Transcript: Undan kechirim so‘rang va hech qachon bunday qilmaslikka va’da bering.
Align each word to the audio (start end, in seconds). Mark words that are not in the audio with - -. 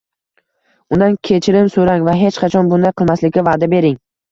Undan 0.97 1.17
kechirim 1.29 1.69
so‘rang 1.75 2.07
va 2.09 2.17
hech 2.23 2.41
qachon 2.47 2.73
bunday 2.75 2.97
qilmaslikka 3.03 3.47
va’da 3.53 3.73
bering. 3.79 4.05